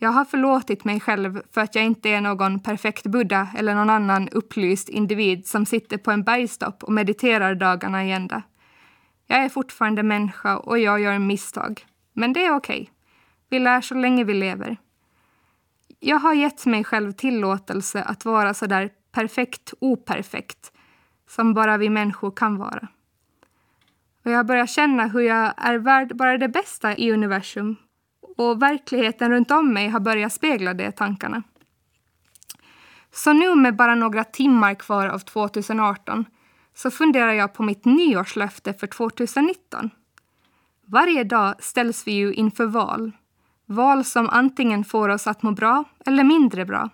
[0.00, 3.90] Jag har förlåtit mig själv för att jag inte är någon perfekt buddha eller någon
[3.90, 8.42] annan upplyst individ som sitter på en bergstopp och mediterar dagarna i ända.
[9.26, 11.86] Jag är fortfarande människa och jag gör misstag.
[12.12, 12.80] Men det är okej.
[12.80, 12.94] Okay.
[13.48, 14.76] Vi lär så länge vi lever.
[16.00, 20.72] Jag har gett mig själv tillåtelse att vara så där perfekt operfekt
[21.28, 22.88] som bara vi människor kan vara.
[24.28, 27.76] Och jag börjar känna hur jag är värd bara det bästa i universum
[28.36, 31.42] och verkligheten runt om mig har börjat spegla de tankarna.
[33.12, 36.24] Så nu med bara några timmar kvar av 2018
[36.74, 39.90] så funderar jag på mitt nyårslöfte för 2019.
[40.86, 43.12] Varje dag ställs vi ju inför val.
[43.66, 46.90] Val som antingen får oss att må bra eller mindre bra.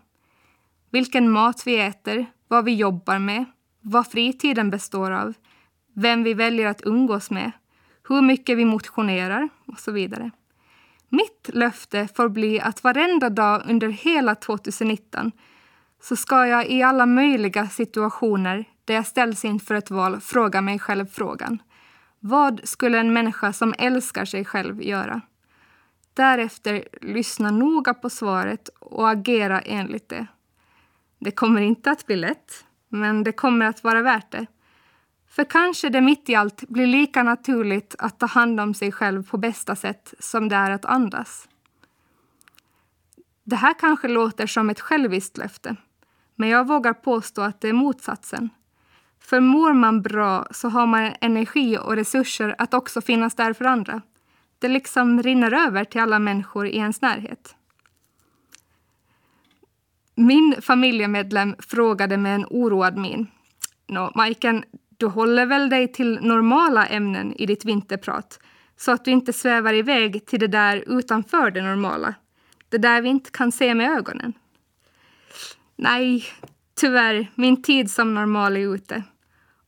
[0.90, 3.44] Vilken mat vi äter, vad vi jobbar med,
[3.80, 5.34] vad fritiden består av,
[5.94, 7.52] vem vi väljer att umgås med,
[8.08, 10.30] hur mycket vi motionerar och så vidare.
[11.08, 15.32] Mitt löfte får bli att varenda dag under hela 2019
[16.02, 20.78] så ska jag i alla möjliga situationer där jag ställs inför ett val fråga mig
[20.78, 21.62] själv frågan.
[22.20, 25.20] Vad skulle en människa som älskar sig själv göra?
[26.14, 30.26] Därefter lyssna noga på svaret och agera enligt det.
[31.18, 34.46] Det kommer inte att bli lätt, men det kommer att vara värt det.
[35.34, 39.28] För kanske det mitt i allt blir lika naturligt att ta hand om sig själv
[39.28, 41.48] på bästa sätt som det är att andas.
[43.44, 45.76] Det här kanske låter som ett själviskt löfte,
[46.34, 48.50] men jag vågar påstå att det är motsatsen.
[49.20, 53.64] För mår man bra så har man energi och resurser att också finnas där för
[53.64, 54.02] andra.
[54.58, 57.56] Det liksom rinner över till alla människor i ens närhet.
[60.14, 63.26] Min familjemedlem frågade med en oroad min.
[63.86, 64.64] Nå, Majken,
[65.04, 68.40] du håller väl dig till normala ämnen i ditt vinterprat
[68.76, 72.14] så att du inte svävar iväg till det där utanför det normala.
[72.68, 74.32] Det där vi inte kan se med ögonen.
[75.76, 76.24] Nej,
[76.80, 79.02] tyvärr, min tid som normal är ute.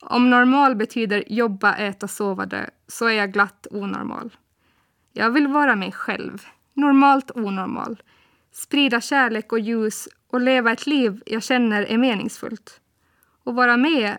[0.01, 4.37] Om normal betyder jobba, äta, sova, dö, så är jag glatt onormal.
[5.13, 8.03] Jag vill vara mig själv, normalt onormal.
[8.53, 12.81] Sprida kärlek och ljus och leva ett liv jag känner är meningsfullt.
[13.45, 14.17] Och vara med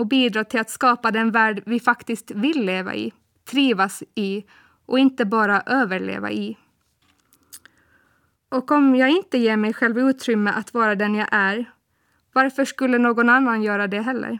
[0.00, 3.12] och bidra till att skapa den värld vi faktiskt vill leva i,
[3.50, 4.44] trivas i
[4.86, 6.56] och inte bara överleva i.
[8.48, 11.64] Och om jag inte ger mig själv utrymme att vara den jag är,
[12.32, 14.38] varför skulle någon annan göra det heller?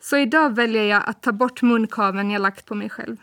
[0.00, 3.16] Så idag väljer jag att ta bort munkaven jag lagt på mig själv.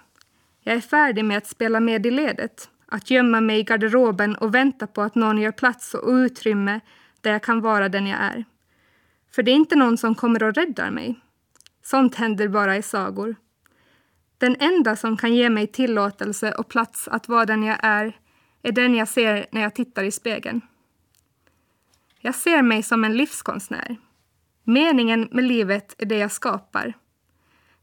[0.62, 4.56] Jag är färdig med att spela med i ledet, att gömma mig i garderoben och
[4.56, 6.80] vänta på att någon gör plats och utrymme
[7.22, 8.46] där jag kan vara den jag är.
[9.32, 11.20] För det är inte någon som kommer och räddar mig.
[11.90, 13.36] Sånt händer bara i sagor.
[14.38, 18.20] Den enda som kan ge mig tillåtelse och plats att vara den jag är,
[18.62, 20.62] är den jag ser när jag tittar i spegeln.
[22.20, 23.98] Jag ser mig som en livskonstnär.
[24.64, 26.94] Meningen med livet är det jag skapar.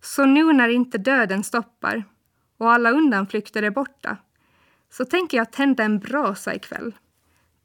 [0.01, 2.05] Så nu när inte döden stoppar
[2.57, 4.17] och alla undanflykter är borta
[4.91, 6.95] så tänker jag tända en brasa ikväll.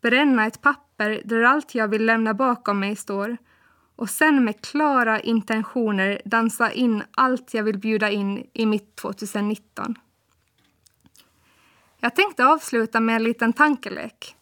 [0.02, 3.38] Bränna ett papper där allt jag vill lämna bakom mig står
[3.96, 9.96] och sen med klara intentioner dansa in allt jag vill bjuda in i mitt 2019.
[12.00, 14.36] Jag tänkte avsluta med en liten tankelek.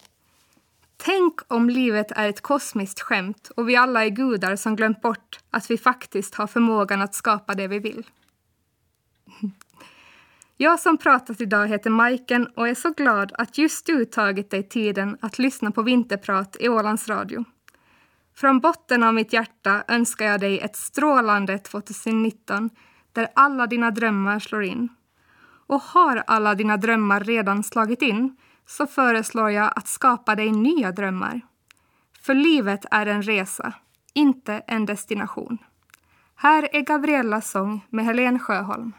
[0.97, 5.39] Tänk om livet är ett kosmiskt skämt och vi alla är gudar som glömt bort
[5.49, 8.03] att vi faktiskt har förmågan att skapa det vi vill.
[10.57, 14.63] Jag som pratat idag heter Majken och är så glad att just du tagit dig
[14.63, 17.45] tiden att lyssna på Vinterprat i Ålands Radio.
[18.39, 22.69] Från botten av mitt hjärta önskar jag dig ett strålande 2019
[23.13, 24.89] där alla dina drömmar slår in.
[25.67, 30.91] Och har alla dina drömmar redan slagit in så föreslår jag att skapa dig nya
[30.91, 31.41] drömmar.
[32.21, 33.73] För livet är en resa,
[34.13, 35.57] inte en destination.
[36.35, 38.93] Här är Gabriellas sång med Helen Sjöholm.